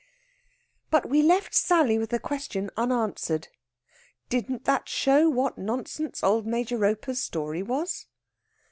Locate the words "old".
6.23-6.47